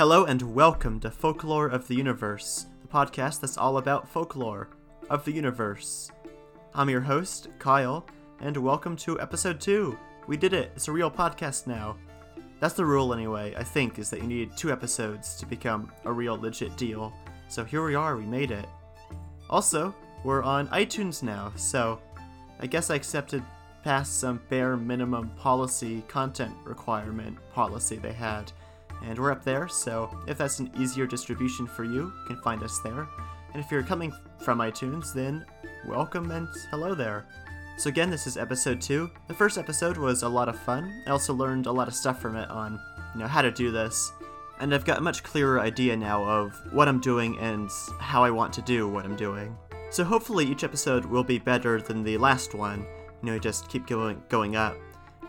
[0.00, 4.70] Hello and welcome to Folklore of the Universe, the podcast that's all about folklore
[5.10, 6.10] of the universe.
[6.74, 8.06] I'm your host, Kyle,
[8.40, 9.98] and welcome to episode 2.
[10.26, 11.98] We did it, it's a real podcast now.
[12.60, 16.12] That's the rule anyway, I think, is that you need two episodes to become a
[16.12, 17.12] real legit deal.
[17.48, 18.64] So here we are, we made it.
[19.50, 19.94] Also,
[20.24, 22.00] we're on iTunes now, so
[22.58, 23.42] I guess I accepted
[23.84, 28.50] past some bare minimum policy content requirement policy they had.
[29.02, 32.62] And we're up there, so if that's an easier distribution for you, you can find
[32.62, 33.08] us there.
[33.52, 34.12] And if you're coming
[34.44, 35.44] from iTunes, then
[35.86, 37.26] welcome and hello there.
[37.78, 39.10] So, again, this is episode two.
[39.26, 41.02] The first episode was a lot of fun.
[41.06, 42.78] I also learned a lot of stuff from it on,
[43.14, 44.12] you know, how to do this.
[44.60, 48.30] And I've got a much clearer idea now of what I'm doing and how I
[48.30, 49.56] want to do what I'm doing.
[49.90, 52.84] So, hopefully, each episode will be better than the last one.
[53.22, 54.76] You know, just keep going, going up.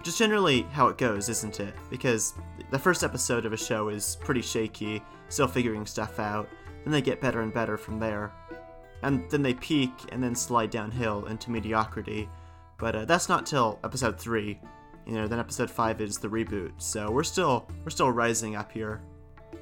[0.03, 1.75] Just generally how it goes, isn't it?
[1.89, 2.33] Because
[2.71, 6.49] the first episode of a show is pretty shaky, still figuring stuff out.
[6.83, 8.31] Then they get better and better from there.
[9.03, 12.29] And then they peak and then slide downhill into mediocrity.
[12.77, 14.59] But uh, that's not till episode 3.
[15.05, 16.71] You know, then episode 5 is the reboot.
[16.77, 19.01] So we're still we're still rising up here.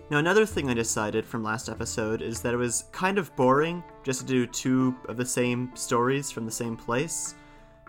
[0.09, 3.83] Now another thing I decided from last episode is that it was kind of boring
[4.03, 7.35] just to do two of the same stories from the same place.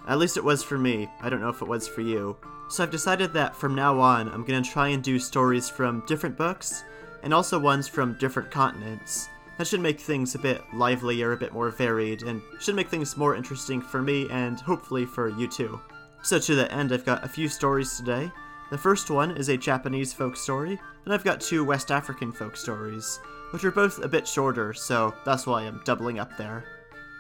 [0.09, 1.09] At least it was for me.
[1.21, 2.37] I don't know if it was for you.
[2.69, 6.05] So I've decided that from now on, I'm going to try and do stories from
[6.07, 6.85] different books,
[7.23, 9.29] and also ones from different continents.
[9.59, 13.17] That should make things a bit livelier, a bit more varied, and should make things
[13.17, 15.81] more interesting for me and hopefully for you too.
[16.23, 18.31] So to the end, I've got a few stories today.
[18.71, 22.57] The first one is a Japanese folk story, and I've got two West African folk
[22.57, 23.21] stories,
[23.51, 26.65] which are both a bit shorter, so that's why I'm doubling up there.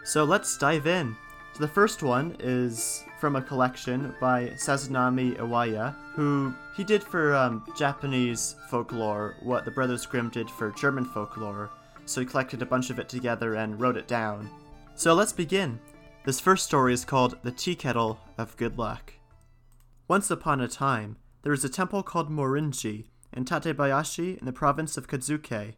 [0.05, 1.17] So let's dive in.
[1.61, 7.67] The first one is from a collection by Sazanami Iwaya, who he did for um,
[7.77, 11.69] Japanese folklore what the Brothers Grimm did for German folklore.
[12.07, 14.49] So he collected a bunch of it together and wrote it down.
[14.95, 15.79] So let's begin.
[16.25, 19.13] This first story is called The Tea Kettle of Good Luck.
[20.09, 23.05] Once upon a time, there was a temple called Morinji
[23.35, 25.75] in Tatebayashi in the province of Kozuke.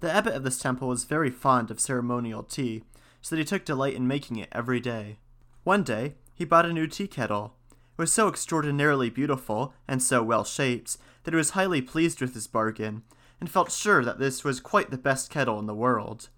[0.00, 2.84] The abbot of this temple was very fond of ceremonial tea,
[3.22, 5.16] so that he took delight in making it every day.
[5.64, 7.54] One day, he bought a new tea kettle.
[7.70, 12.34] It was so extraordinarily beautiful and so well shaped that he was highly pleased with
[12.34, 13.02] his bargain,
[13.38, 16.28] and felt sure that this was quite the best kettle in the world.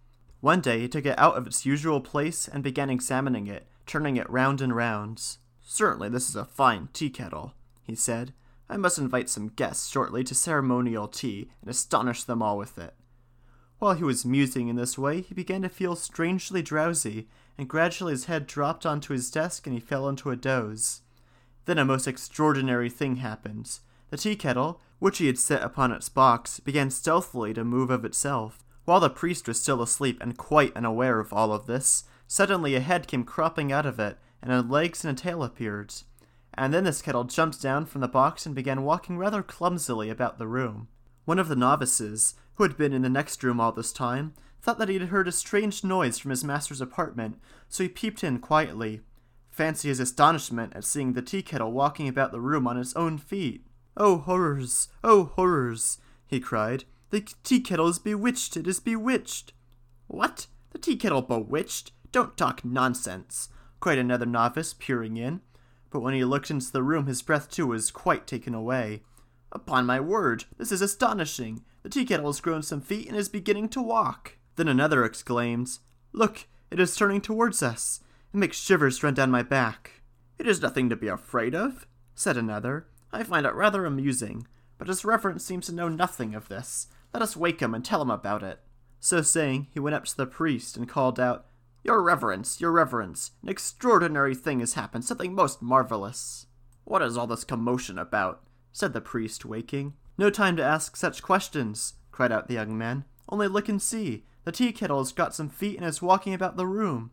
[0.41, 4.17] One day he took it out of its usual place and began examining it, turning
[4.19, 5.23] it round and round.
[5.63, 8.35] Certainly this is a fine tea kettle, he said.
[8.69, 12.95] I must invite some guests shortly to ceremonial tea and astonish them all with it.
[13.79, 18.13] While he was musing in this way, he began to feel strangely drowsy, and gradually
[18.13, 21.03] his head dropped onto his desk and he fell into a doze.
[21.67, 23.79] Then a most extraordinary thing happened.
[24.11, 28.05] The tea kettle, which he had set upon its box, began stealthily to move of
[28.05, 28.65] itself.
[28.85, 32.81] While the priest was still asleep and quite unaware of all of this, suddenly a
[32.81, 35.95] head came cropping out of it, and legs and a tail appeared.
[36.53, 40.39] And then this kettle jumped down from the box and began walking rather clumsily about
[40.39, 40.89] the room.
[41.25, 44.79] One of the novices, who had been in the next room all this time, thought
[44.79, 47.39] that he had heard a strange noise from his master's apartment,
[47.69, 49.01] so he peeped in quietly.
[49.51, 53.19] Fancy his astonishment at seeing the tea kettle walking about the room on its own
[53.19, 53.67] feet.
[53.97, 54.89] Oh horrors!
[55.05, 55.99] Oh horrors!
[56.27, 56.85] he cried.
[57.11, 58.57] The tea kettle is bewitched!
[58.57, 59.53] It is bewitched!
[60.07, 60.47] What?
[60.71, 61.93] The tea kettle bewitched?
[62.11, 63.49] Don't talk nonsense!
[63.81, 65.41] cried another novice, peering in.
[65.91, 69.03] But when he looked into the room, his breath too was quite taken away.
[69.53, 71.63] Upon my word, this is astonishing!
[71.85, 74.39] The tea kettle has grown some feet and is beginning to walk.
[74.57, 75.81] Then another exclaims,
[76.13, 78.01] Look, it is turning towards us.
[78.33, 80.03] It makes shivers run down my back.
[80.39, 82.87] It is nothing to be afraid of, said another.
[83.13, 84.47] I find it rather amusing,
[84.79, 86.89] but his reverence seems to know nothing of this.
[87.13, 88.61] Let us wake him and tell him about it.
[88.99, 91.45] So saying, he went up to the priest and called out,
[91.83, 96.47] Your reverence, your reverence, an extraordinary thing has happened, something most marvelous.
[96.85, 98.43] What is all this commotion about?
[98.73, 99.93] said the priest, waking.
[100.17, 103.05] No time to ask such questions, cried out the young man.
[103.29, 104.25] Only look and see.
[104.45, 107.11] The tea kettle has got some feet and is walking about the room.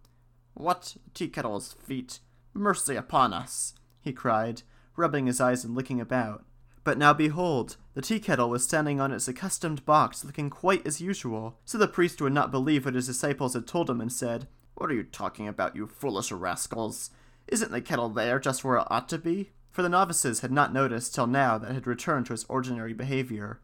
[0.53, 0.98] What?
[1.13, 2.19] Tea kettle's feet?
[2.53, 4.63] Mercy upon us, he cried,
[4.95, 6.45] rubbing his eyes and looking about.
[6.83, 11.00] But now behold, the tea kettle was standing on its accustomed box, looking quite as
[11.00, 11.59] usual.
[11.63, 14.89] So the priest would not believe what his disciples had told him and said, What
[14.89, 17.12] are you talking about, you foolish rascals?
[17.47, 19.51] Isn't the kettle there just where it ought to be?
[19.71, 22.94] For the novices had not noticed till now that it had returned to its ordinary
[22.94, 23.62] behavior.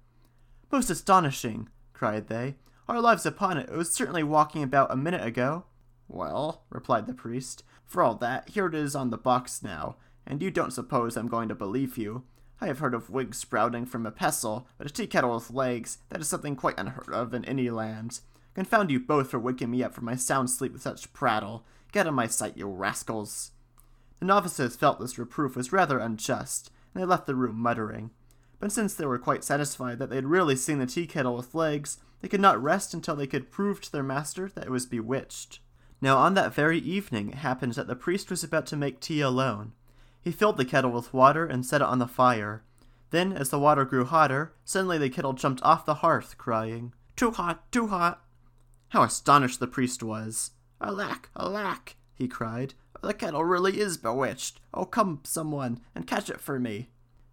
[0.71, 2.56] Most astonishing, cried they.
[2.88, 5.65] Our lives upon it, it was certainly walking about a minute ago.
[6.07, 10.42] Well, replied the priest, for all that, here it is on the box now, and
[10.42, 12.24] you don't suppose I'm going to believe you.
[12.59, 16.00] I have heard of wigs sprouting from a pestle, but a tea kettle with legs,
[16.09, 18.21] that is something quite unheard of in any land.
[18.56, 21.65] Confound you both for waking me up from my sound sleep with such prattle.
[21.92, 23.51] Get out of my sight, you rascals.
[24.19, 28.12] The novices felt this reproof was rather unjust, and they left the room muttering.
[28.60, 31.54] But since they were quite satisfied that they had really seen the tea kettle with
[31.54, 34.86] legs, they could not rest until they could prove to their master that it was
[34.86, 35.60] bewitched.
[36.02, 39.22] Now, on that very evening, it happened that the priest was about to make tea
[39.22, 39.74] alone.
[40.22, 42.64] He filled the kettle with water and set it on the fire.
[43.12, 47.31] Then, as the water grew hotter, suddenly the kettle jumped off the hearth, crying, Too
[47.31, 48.24] hot, too hot!
[48.90, 50.52] How astonished the priest was!
[50.81, 51.96] Alack, alack!
[52.14, 52.74] he cried.
[53.01, 54.59] The kettle really is bewitched.
[54.73, 56.89] Oh, come, someone, and catch it for me.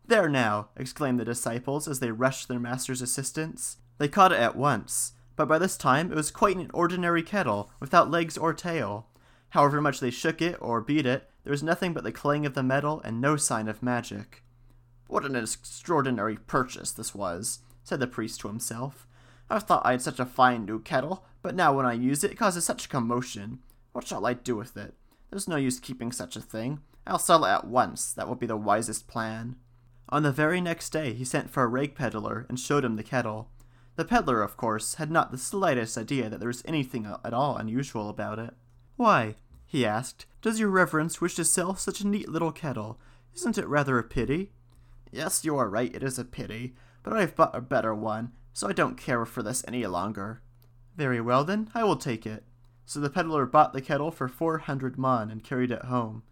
[0.06, 0.69] There now!
[0.76, 3.78] exclaimed the disciples as they rushed their master's assistance.
[3.99, 7.70] They caught it at once, but by this time it was quite an ordinary kettle,
[7.81, 9.06] without legs or tail.
[9.50, 12.55] However much they shook it or beat it, there was nothing but the clang of
[12.55, 14.43] the metal and no sign of magic.
[15.06, 19.06] What an extraordinary purchase this was, said the priest to himself.
[19.49, 22.32] I thought I had such a fine new kettle, but now when I use it,
[22.32, 23.61] it causes such commotion.
[23.93, 24.94] What shall I do with it?
[25.35, 26.79] There's no use keeping such a thing.
[27.09, 28.13] I'll sell it at once.
[28.13, 29.57] That will be the wisest plan.
[30.09, 33.03] On the very next day, he sent for a rag peddler and showed him the
[33.03, 33.51] kettle.
[33.97, 37.57] The peddler, of course, had not the slightest idea that there was anything at all
[37.57, 38.55] unusual about it.
[38.95, 39.35] Why,
[39.67, 43.01] he asked, does your reverence wish to sell such a neat little kettle?
[43.35, 44.53] Isn't it rather a pity?
[45.11, 48.31] Yes, you are right, it is a pity, but I have bought a better one,
[48.53, 50.43] so I don't care for this any longer.
[50.97, 52.45] Very well then, I will take it.
[52.85, 56.23] So the peddler bought the kettle for four hundred mon and carried it home.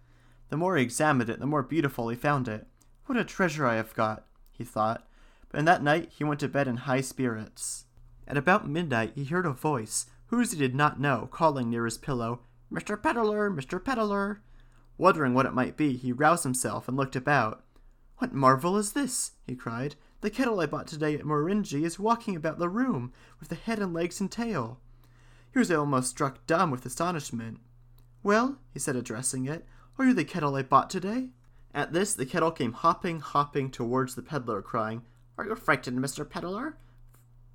[0.51, 2.67] The more he examined it, the more beautiful he found it.
[3.07, 5.09] What a treasure I have got, he thought,
[5.53, 7.87] and that night he went to bed in high spirits.
[8.29, 11.99] At about midnight he heard a voice, whose he did not know, calling near his
[11.99, 12.41] pillow,
[12.73, 13.01] Mr.
[13.01, 13.83] Peddler, Mr.
[13.83, 14.41] Peddler.
[14.99, 17.65] Wondering what it might be, he roused himself and looked about.
[18.19, 19.33] What marvel is this?
[19.47, 19.97] he cried.
[20.21, 23.81] The kettle I bought today at Morinji is walking about the room, with the head
[23.81, 24.81] and legs and tail.
[25.53, 27.61] He was almost struck dumb with astonishment.
[28.23, 29.67] Well, he said, addressing it,
[29.99, 31.29] are you the kettle I bought today?
[31.75, 35.03] At this, the kettle came hopping, hopping towards the peddler, crying,
[35.39, 36.29] are you frightened, Mr.
[36.29, 36.77] Peddler?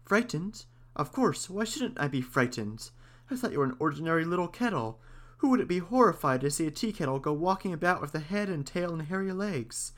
[0.04, 0.66] Frightened?
[0.96, 2.90] Of course, why shouldn't I be frightened?
[3.30, 5.00] I thought you were an ordinary little kettle.
[5.38, 8.20] Who would it be horrified to see a tea kettle go walking about with a
[8.20, 9.94] head and tail and hairy legs?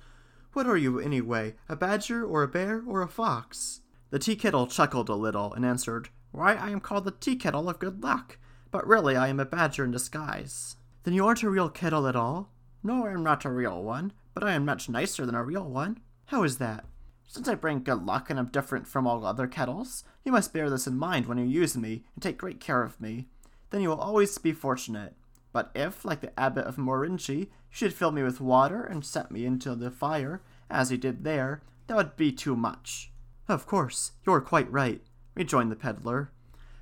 [0.53, 3.81] What are you, anyway, a badger or a bear or a fox?
[4.09, 7.69] The tea kettle chuckled a little and answered, Why, I am called the tea kettle
[7.69, 8.37] of good luck,
[8.71, 10.75] but really I am a badger in disguise.
[11.03, 12.51] Then you aren't a real kettle at all?
[12.83, 15.69] No, I am not a real one, but I am much nicer than a real
[15.69, 15.99] one.
[16.25, 16.85] How is that?
[17.27, 20.69] Since I bring good luck and am different from all other kettles, you must bear
[20.69, 23.27] this in mind when you use me and take great care of me.
[23.69, 25.15] Then you will always be fortunate.
[25.51, 29.31] But if, like the abbot of Morinji, you should fill me with water and set
[29.31, 33.11] me into the fire, as he did there, that would be too much.
[33.47, 35.01] Of course, you're quite right,
[35.35, 36.31] rejoined the peddler.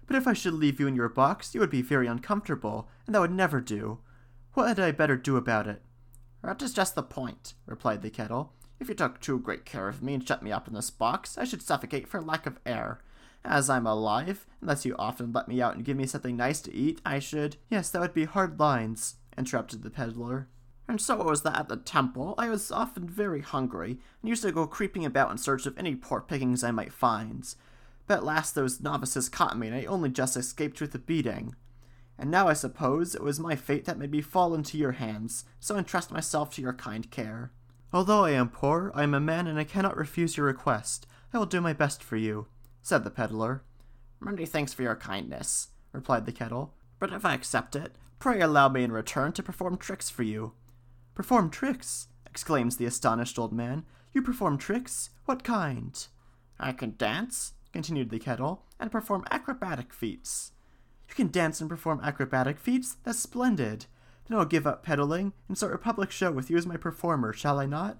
[0.05, 3.13] But if I should leave you in your box, you would be very uncomfortable, and
[3.13, 3.99] that would never do.
[4.53, 5.81] What had I better do about it?
[6.43, 8.53] That is just the point, replied the kettle.
[8.79, 11.37] If you took too great care of me and shut me up in this box,
[11.37, 13.01] I should suffocate for lack of air.
[13.43, 16.73] As I'm alive, unless you often let me out and give me something nice to
[16.73, 17.57] eat, I should.
[17.69, 20.47] Yes, that would be hard lines, interrupted the peddler.
[20.87, 24.43] And so it was that at the temple I was often very hungry, and used
[24.43, 27.53] to go creeping about in search of any poor pickings I might find.
[28.07, 31.55] But at last those novices caught me, and I only just escaped with a beating.
[32.17, 35.45] And now I suppose it was my fate that made me fall into your hands,
[35.59, 37.51] so entrust myself to your kind care.
[37.93, 41.05] Although I am poor, I am a man, and I cannot refuse your request.
[41.33, 42.47] I will do my best for you,
[42.81, 43.63] said the peddler.
[44.19, 46.73] Many thanks for your kindness, replied the kettle.
[46.99, 50.53] But if I accept it, pray allow me in return to perform tricks for you.
[51.13, 52.07] Perform tricks?
[52.25, 53.85] exclaims the astonished old man.
[54.13, 55.11] You perform tricks?
[55.25, 56.07] What kind?
[56.59, 60.51] I can dance, continued the kettle, and perform acrobatic feats.
[61.09, 62.97] You can dance and perform acrobatic feats?
[63.03, 63.85] That's splendid.
[64.27, 67.33] Then I'll give up peddling and start a public show with you as my performer,
[67.33, 67.97] shall I not?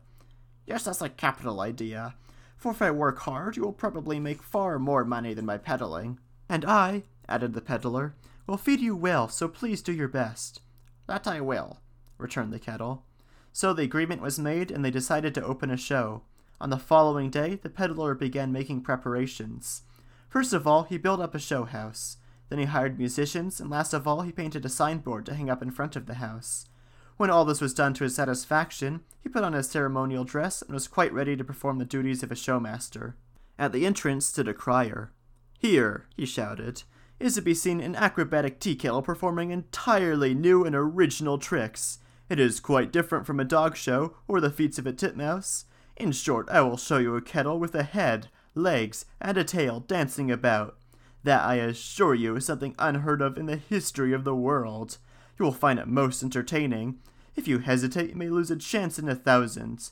[0.66, 2.16] Yes, that's a capital idea.
[2.58, 6.20] For if I work hard, you will probably make far more money than by peddling.
[6.50, 10.62] And I, added the peddler, will feed you well, so please do your best.
[11.06, 11.80] That I will,
[12.18, 13.04] returned the kettle.
[13.54, 16.24] So the agreement was made, and they decided to open a show.
[16.60, 19.84] On the following day, the peddler began making preparations.
[20.28, 22.18] First of all, he built up a show house.
[22.50, 25.62] Then he hired musicians, and last of all, he painted a signboard to hang up
[25.62, 26.66] in front of the house.
[27.18, 30.74] When all this was done to his satisfaction, he put on his ceremonial dress and
[30.74, 33.14] was quite ready to perform the duties of a showmaster.
[33.60, 35.12] At the entrance stood a crier.
[35.60, 36.84] Here, he shouted,
[37.20, 41.98] is to be seen an acrobatic tea kettle performing entirely new and original tricks.
[42.30, 45.66] It is quite different from a dog show or the feats of a titmouse.
[46.00, 49.80] In short, I will show you a kettle with a head, legs, and a tail
[49.80, 50.78] dancing about.
[51.24, 55.00] That, I assure you, is something unheard of in the history of the world.
[55.40, 57.00] You will find it most entertaining.
[57.36, 59.90] If you hesitate, you may lose a chance in a thousand.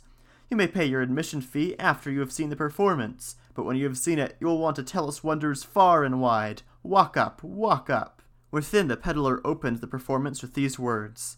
[0.48, 3.86] You may pay your admission fee after you have seen the performance, but when you
[3.86, 6.62] have seen it, you will want to tell us wonders far and wide.
[6.84, 8.22] Walk up, walk up.
[8.52, 11.38] Within, the peddler opened the performance with these words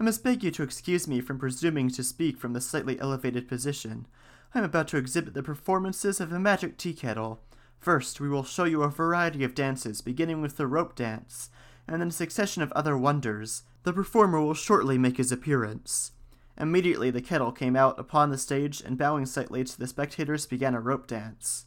[0.00, 3.48] I must beg you to excuse me from presuming to speak from the slightly elevated
[3.48, 4.06] position.
[4.54, 7.40] I am about to exhibit the performances of a magic tea kettle.
[7.80, 11.50] First, we will show you a variety of dances, beginning with the rope dance,
[11.88, 13.64] and then a succession of other wonders.
[13.82, 16.12] The performer will shortly make his appearance.
[16.56, 20.74] Immediately the kettle came out upon the stage, and bowing slightly to the spectators, began
[20.74, 21.66] a rope dance.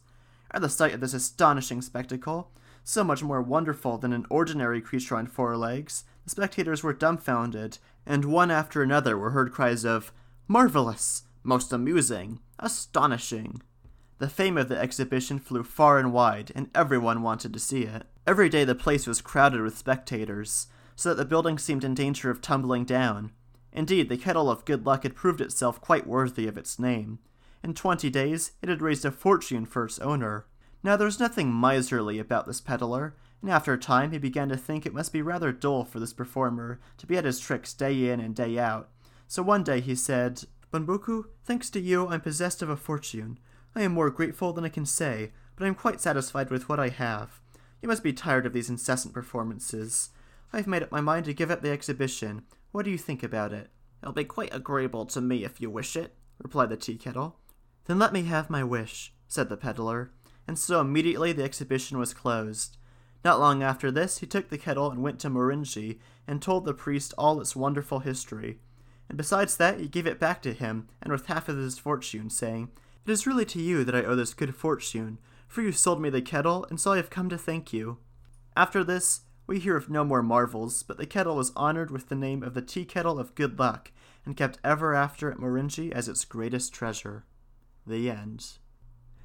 [0.50, 2.50] At the sight of this astonishing spectacle,
[2.82, 7.78] so much more wonderful than an ordinary creature on four legs, the spectators were dumbfounded,
[8.06, 10.12] and one after another were heard cries of,
[10.48, 11.24] Marvelous!
[11.42, 12.40] Most amusing!
[12.58, 13.62] Astonishing!
[14.18, 18.04] The fame of the exhibition flew far and wide, and everyone wanted to see it.
[18.26, 22.30] Every day the place was crowded with spectators, so that the building seemed in danger
[22.30, 23.32] of tumbling down.
[23.72, 27.18] Indeed, the Kettle of Good Luck had proved itself quite worthy of its name.
[27.64, 30.46] In twenty days, it had raised a fortune for its owner.
[30.82, 34.56] Now there was nothing miserly about this peddler, and after a time he began to
[34.56, 38.10] think it must be rather dull for this performer to be at his tricks day
[38.10, 38.88] in and day out.
[39.28, 43.38] So one day he said, Bunbuku, thanks to you, I'm possessed of a fortune.
[43.74, 46.80] I am more grateful than I can say, but I am quite satisfied with what
[46.80, 47.40] I have.
[47.80, 50.10] You must be tired of these incessant performances.
[50.52, 52.42] I have made up my mind to give up the exhibition.
[52.72, 53.70] What do you think about it?
[54.02, 57.38] It'll be quite agreeable to me if you wish it, replied the tea kettle.
[57.86, 60.10] Then let me have my wish, said the peddler,
[60.46, 62.76] and so immediately the exhibition was closed.
[63.24, 66.74] Not long after this, he took the kettle and went to Morinji and told the
[66.74, 68.58] priest all its wonderful history.
[69.08, 72.30] And besides that, he gave it back to him, and with half of his fortune,
[72.30, 72.70] saying,
[73.06, 76.10] It is really to you that I owe this good fortune, for you sold me
[76.10, 77.98] the kettle, and so I have come to thank you.
[78.56, 82.14] After this, we hear of no more marvels, but the kettle was honored with the
[82.14, 83.92] name of the tea kettle of good luck,
[84.24, 87.24] and kept ever after at Morinji as its greatest treasure.
[87.86, 88.58] The end.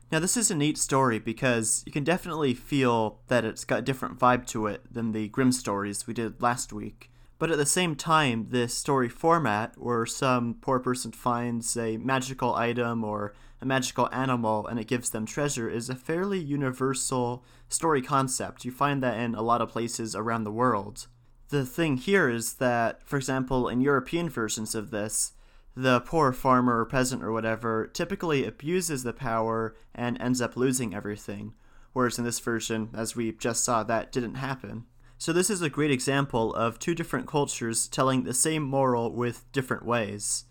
[0.09, 3.81] Now, this is a neat story because you can definitely feel that it's got a
[3.81, 7.11] different vibe to it than the Grimm stories we did last week.
[7.39, 12.55] But at the same time, this story format, where some poor person finds a magical
[12.55, 18.01] item or a magical animal and it gives them treasure, is a fairly universal story
[18.01, 18.63] concept.
[18.63, 21.07] You find that in a lot of places around the world.
[21.49, 25.33] The thing here is that, for example, in European versions of this,
[25.77, 30.95] the poor farmer or peasant or whatever typically abuses the power and ends up losing
[30.95, 31.53] everything.
[31.93, 34.85] Whereas in this version, as we just saw, that didn't happen.
[35.19, 39.51] So, this is a great example of two different cultures telling the same moral with
[39.51, 40.45] different ways.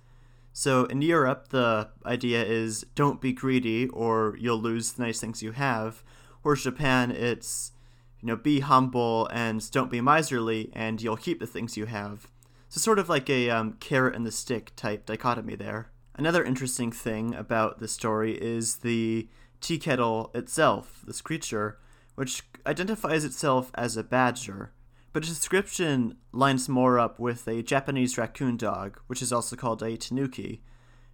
[0.52, 5.42] So, in Europe, the idea is don't be greedy or you'll lose the nice things
[5.42, 6.04] you have.
[6.42, 7.73] Whereas Japan, it's
[8.21, 12.28] you know, be humble and don't be miserly and you'll keep the things you have.
[12.76, 15.92] So, sort of like a um, carrot and the stick type dichotomy there.
[16.14, 19.30] Another interesting thing about the story is the
[19.62, 21.78] tea kettle itself, this creature,
[22.16, 24.75] which identifies itself as a badger,
[25.14, 29.83] but its description lines more up with a Japanese raccoon dog, which is also called
[29.83, 30.62] a tanuki,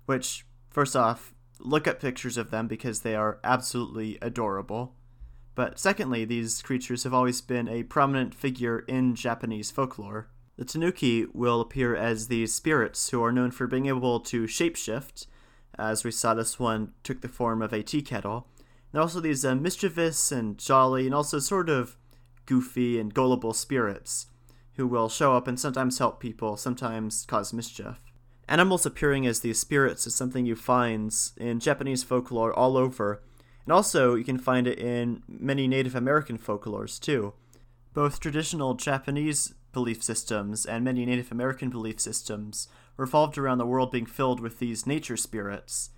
[0.06, 4.96] which, first off, look at pictures of them because they are absolutely adorable.
[5.54, 10.28] But secondly, these creatures have always been a prominent figure in Japanese folklore.
[10.56, 15.26] The tanuki will appear as these spirits who are known for being able to shapeshift,
[15.78, 18.46] as we saw this one took the form of a tea kettle,
[18.92, 21.96] are also these uh, mischievous and jolly and also sort of
[22.44, 24.26] goofy and gullible spirits
[24.74, 28.00] who will show up and sometimes help people, sometimes cause mischief.
[28.48, 33.22] Animals appearing as these spirits is something you find in Japanese folklore all over,
[33.64, 37.34] and also you can find it in many Native American folklores too.
[37.94, 43.90] Both traditional Japanese belief systems and many Native American belief systems revolved around the world
[43.90, 45.90] being filled with these nature spirits,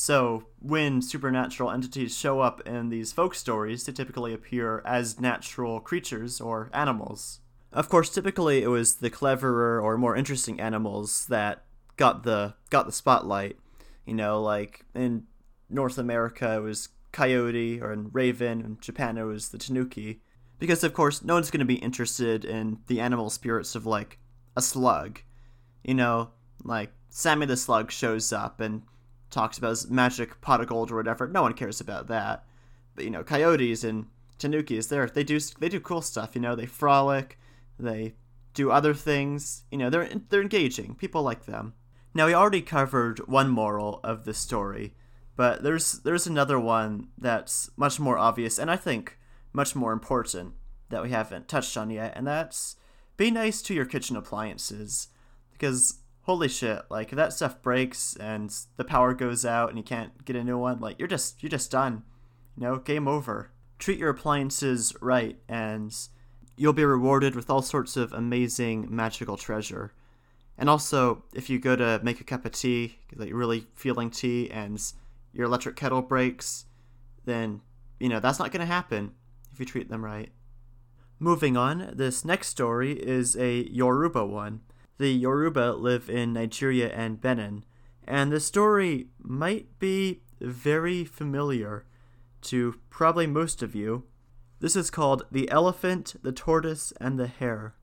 [0.00, 5.80] so, when supernatural entities show up in these folk stories, they typically appear as natural
[5.80, 7.40] creatures or animals.
[7.72, 11.64] Of course, typically it was the cleverer or more interesting animals that
[11.96, 13.58] got the got the spotlight.
[14.06, 15.24] You know, like in
[15.68, 20.20] North America it was coyote or in Raven, in Japan it was the tanuki.
[20.58, 24.18] Because of course no one's gonna be interested in the animal spirits of like
[24.56, 25.20] a slug.
[25.84, 26.30] You know,
[26.64, 28.82] like Sammy the Slug shows up and
[29.30, 31.28] talks about his magic pot of gold or whatever.
[31.28, 32.44] No one cares about that.
[32.94, 34.06] But you know, coyotes and
[34.38, 36.34] tanukis they're they do they do cool stuff.
[36.34, 37.38] You know, they frolic,
[37.78, 38.14] they
[38.54, 39.64] do other things.
[39.70, 40.94] You know, they're they're engaging.
[40.94, 41.74] People like them.
[42.14, 44.94] Now we already covered one moral of this story,
[45.36, 49.18] but there's there's another one that's much more obvious and I think
[49.58, 50.54] much more important
[50.88, 52.76] that we haven't touched on yet, and that's
[53.16, 55.08] be nice to your kitchen appliances.
[55.52, 59.82] Because holy shit, like if that stuff breaks and the power goes out and you
[59.82, 62.04] can't get a new one, like you're just you're just done.
[62.56, 63.50] You know, game over.
[63.80, 65.92] Treat your appliances right and
[66.56, 69.92] you'll be rewarded with all sorts of amazing magical treasure.
[70.56, 74.10] And also, if you go to make a cup of tea, like you're really feeling
[74.10, 74.80] tea, and
[75.32, 76.66] your electric kettle breaks,
[77.24, 77.60] then
[77.98, 79.14] you know that's not going to happen
[79.58, 80.30] if you treat them right.
[81.18, 84.60] Moving on, this next story is a Yoruba one.
[84.98, 87.64] The Yoruba live in Nigeria and Benin,
[88.06, 91.84] and the story might be very familiar
[92.42, 94.04] to probably most of you.
[94.60, 97.74] This is called The Elephant, the Tortoise, and the Hare.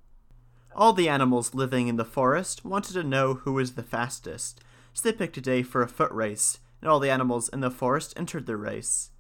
[0.74, 4.62] All the animals living in the forest wanted to know who was the fastest,
[4.94, 7.70] so they picked a day for a foot race, and all the animals in the
[7.70, 9.12] forest entered the race.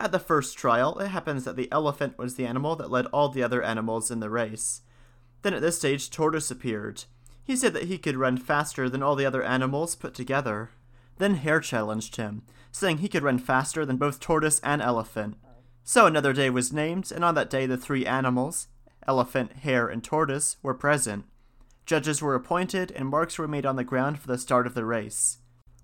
[0.00, 3.28] At the first trial, it happens that the elephant was the animal that led all
[3.28, 4.80] the other animals in the race.
[5.42, 7.04] Then at this stage, Tortoise appeared.
[7.44, 10.70] He said that he could run faster than all the other animals put together.
[11.18, 15.36] Then Hare challenged him, saying he could run faster than both Tortoise and Elephant.
[15.84, 18.68] So another day was named, and on that day the three animals,
[19.06, 21.26] Elephant, Hare, and Tortoise, were present.
[21.84, 24.86] Judges were appointed, and marks were made on the ground for the start of the
[24.86, 25.38] race.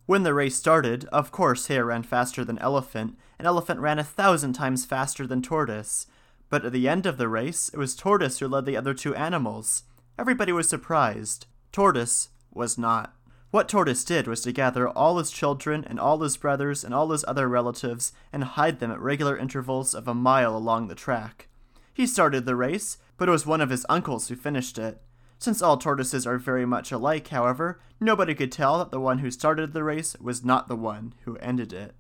[0.07, 4.05] When the race started, of course Hare ran faster than Elephant, and Elephant ran a
[4.05, 6.07] thousand times faster than Tortoise.
[6.49, 9.17] But at the end of the race, it was Tortoise who led the other two
[9.17, 9.83] animals.
[10.17, 11.47] Everybody was surprised.
[11.73, 13.15] Tortoise was not.
[13.51, 17.11] What Tortoise did was to gather all his children and all his brothers and all
[17.11, 21.49] his other relatives and hide them at regular intervals of a mile along the track.
[21.93, 25.03] He started the race, but it was one of his uncles who finished it.
[25.39, 29.31] Since all tortoises are very much alike, however, nobody could tell that the one who
[29.31, 31.95] started the race was not the one who ended it.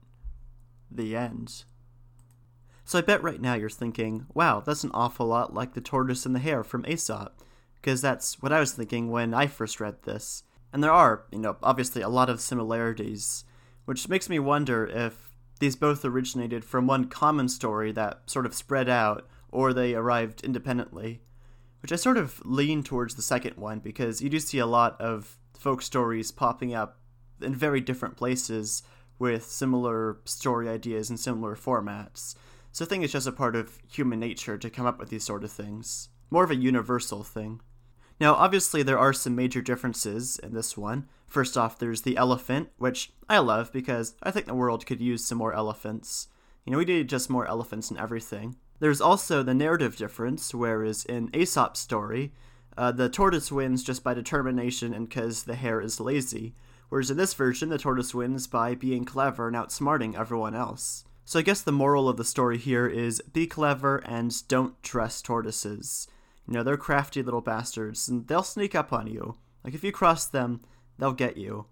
[0.90, 1.64] The end.
[2.84, 6.24] So I bet right now you're thinking, wow, that's an awful lot like the tortoise
[6.24, 7.42] and the hare from Aesop,
[7.74, 10.44] because that's what I was thinking when I first read this.
[10.72, 13.44] And there are, you know, obviously a lot of similarities,
[13.84, 18.54] which makes me wonder if these both originated from one common story that sort of
[18.54, 21.22] spread out, or they arrived independently
[21.80, 25.00] which I sort of lean towards the second one because you do see a lot
[25.00, 27.00] of folk stories popping up
[27.40, 28.82] in very different places
[29.18, 32.34] with similar story ideas and similar formats.
[32.72, 35.24] So I think it's just a part of human nature to come up with these
[35.24, 36.10] sort of things.
[36.30, 37.60] More of a universal thing.
[38.18, 41.08] Now, obviously, there are some major differences in this one.
[41.26, 45.24] First off, there's the elephant, which I love because I think the world could use
[45.24, 46.28] some more elephants.
[46.64, 48.56] You know, we need just more elephants in everything.
[48.78, 52.32] There's also the narrative difference, whereas in Aesop's story,
[52.76, 56.54] uh, the tortoise wins just by determination and because the hare is lazy,
[56.90, 61.04] whereas in this version, the tortoise wins by being clever and outsmarting everyone else.
[61.24, 65.24] So I guess the moral of the story here is be clever and don't trust
[65.24, 66.06] tortoises.
[66.46, 69.36] You know, they're crafty little bastards, and they'll sneak up on you.
[69.64, 70.60] Like, if you cross them,
[70.98, 71.66] they'll get you.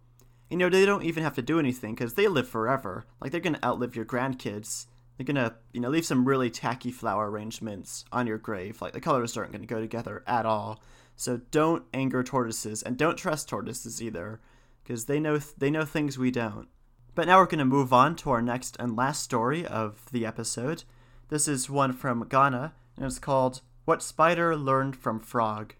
[0.50, 3.06] You know, they don't even have to do anything, because they live forever.
[3.20, 4.86] Like, they're gonna outlive your grandkids
[5.16, 9.00] they're gonna you know leave some really tacky flower arrangements on your grave like the
[9.00, 10.82] colors aren't gonna go together at all.
[11.16, 14.40] So don't anger tortoises and don't trust tortoises either
[14.82, 16.68] because they know th- they know things we don't.
[17.14, 20.82] But now we're gonna move on to our next and last story of the episode.
[21.28, 25.74] This is one from ghana and it's called what spider learned from frog.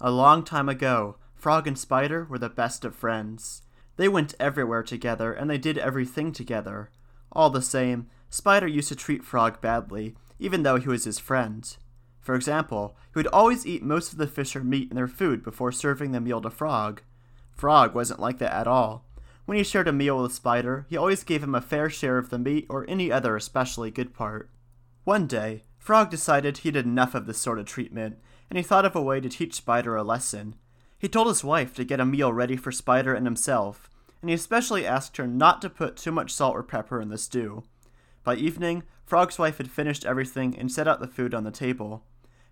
[0.00, 3.62] A long time ago frog and spider were the best of friends.
[3.96, 6.90] They went everywhere together and they did everything together.
[7.30, 11.76] All the same Spider used to treat Frog badly, even though he was his friend.
[12.22, 15.42] For example, he would always eat most of the fish or meat in their food
[15.42, 17.02] before serving the meal to Frog.
[17.50, 19.04] Frog wasn't like that at all.
[19.44, 22.30] When he shared a meal with Spider, he always gave him a fair share of
[22.30, 24.48] the meat or any other especially good part.
[25.04, 28.16] One day, Frog decided he'd had enough of this sort of treatment,
[28.48, 30.54] and he thought of a way to teach Spider a lesson.
[30.98, 33.90] He told his wife to get a meal ready for Spider and himself,
[34.22, 37.18] and he especially asked her not to put too much salt or pepper in the
[37.18, 37.64] stew.
[38.24, 42.04] By evening, Frog's wife had finished everything and set out the food on the table.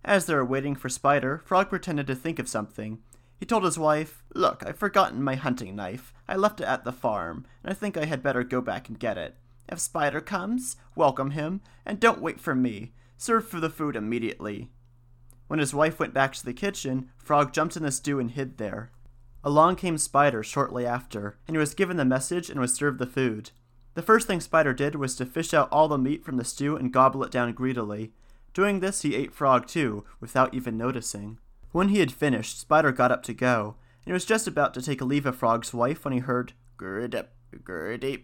[0.05, 2.99] As they were waiting for Spider, Frog pretended to think of something.
[3.39, 6.13] He told his wife, Look, I've forgotten my hunting knife.
[6.29, 8.99] I left it at the farm, and I think I had better go back and
[8.99, 9.37] get it.
[9.69, 12.93] If Spider comes, welcome him, and don't wait for me.
[13.17, 14.71] Serve for the food immediately.
[15.47, 18.59] When his wife went back to the kitchen, Frog jumped in the stew and hid
[18.59, 18.91] there.
[19.45, 23.07] Along came Spider shortly after, and he was given the message and was served the
[23.07, 23.53] food.
[24.01, 26.75] The first thing Spider did was to fish out all the meat from the stew
[26.75, 28.15] and gobble it down greedily.
[28.55, 31.39] Doing this, he ate Frog too, without even noticing.
[31.73, 34.81] When he had finished, Spider got up to go, and he was just about to
[34.81, 38.23] take leave of Frog's wife when he heard gurdip, gurdip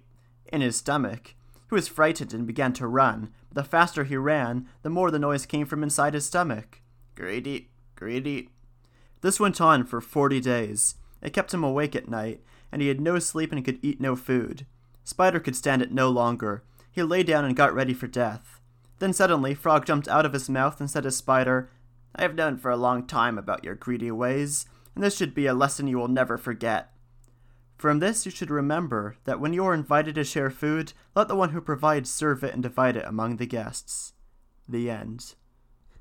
[0.50, 1.34] in his stomach.
[1.68, 5.18] He was frightened and began to run, but the faster he ran, the more the
[5.18, 6.80] noise came from inside his stomach.
[7.14, 8.48] Greedy, greedy.
[9.20, 10.94] This went on for forty days.
[11.20, 12.40] It kept him awake at night,
[12.72, 14.64] and he had no sleep and could eat no food.
[15.06, 16.64] Spider could stand it no longer.
[16.90, 18.60] He lay down and got ready for death.
[18.98, 21.70] Then suddenly, Frog jumped out of his mouth and said to Spider,
[22.16, 24.66] I have known for a long time about your greedy ways,
[24.96, 26.92] and this should be a lesson you will never forget.
[27.76, 31.36] From this, you should remember that when you are invited to share food, let the
[31.36, 34.14] one who provides serve it and divide it among the guests.
[34.68, 35.36] The end.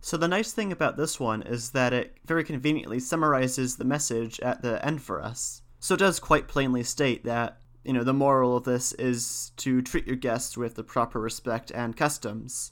[0.02, 4.40] So, the nice thing about this one is that it very conveniently summarizes the message
[4.40, 5.62] at the end for us.
[5.80, 9.82] So, it does quite plainly state that, you know, the moral of this is to
[9.82, 12.72] treat your guests with the proper respect and customs.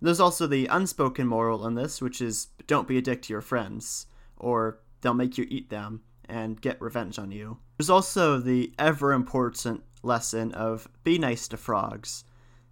[0.00, 3.40] There's also the unspoken moral in this, which is don't be a dick to your
[3.40, 7.58] friends, or they'll make you eat them and get revenge on you.
[7.78, 12.24] There's also the ever important lesson of be nice to frogs,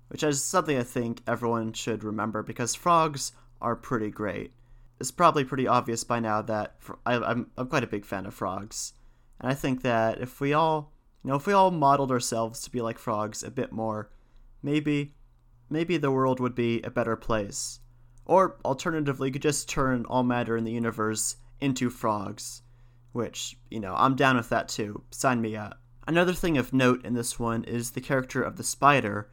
[0.08, 4.52] which is something I think everyone should remember because frogs are pretty great.
[5.00, 8.34] It's probably pretty obvious by now that I, I'm, I'm quite a big fan of
[8.34, 8.92] frogs,
[9.40, 10.91] and I think that if we all,
[11.22, 14.10] you know, if we all modeled ourselves to be like frogs a bit more,
[14.62, 15.14] maybe,
[15.70, 17.80] maybe the world would be a better place.
[18.24, 22.62] Or alternatively, you could just turn all matter in the universe into frogs
[23.12, 25.04] which, you know, I'm down with that too.
[25.10, 25.78] Sign me up.
[26.06, 29.30] Another thing of note in this one is the character of the spider,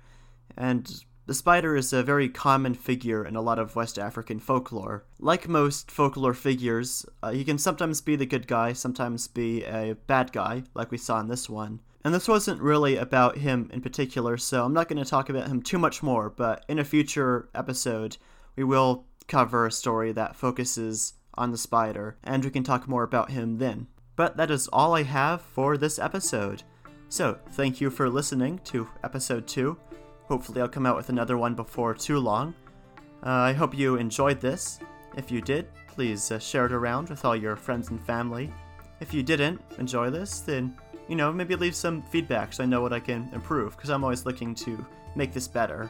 [0.55, 5.05] and the spider is a very common figure in a lot of West African folklore.
[5.19, 9.95] Like most folklore figures, uh, he can sometimes be the good guy, sometimes be a
[10.07, 11.81] bad guy, like we saw in this one.
[12.03, 15.47] And this wasn't really about him in particular, so I'm not going to talk about
[15.47, 18.17] him too much more, but in a future episode,
[18.55, 23.03] we will cover a story that focuses on the spider, and we can talk more
[23.03, 23.85] about him then.
[24.15, 26.63] But that is all I have for this episode.
[27.07, 29.77] So, thank you for listening to episode 2.
[30.29, 32.53] Hopefully, I'll come out with another one before too long.
[33.25, 34.79] Uh, I hope you enjoyed this.
[35.17, 38.53] If you did, please uh, share it around with all your friends and family.
[38.99, 42.79] If you didn't enjoy this, then, you know, maybe leave some feedback so I know
[42.79, 45.89] what I can improve, because I'm always looking to make this better.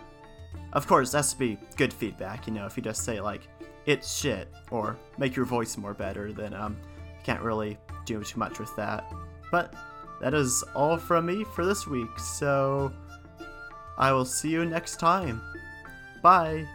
[0.71, 3.41] Of course, that's to be good feedback, you know, if you just say, like,
[3.85, 8.39] it's shit or make your voice more better, then um, you can't really do too
[8.39, 9.11] much with that.
[9.51, 9.73] But
[10.21, 12.93] that is all from me for this week, so
[13.99, 15.41] I will see you next time.
[16.21, 16.65] Bye!